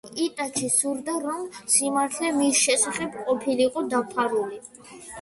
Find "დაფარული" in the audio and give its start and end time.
3.97-4.65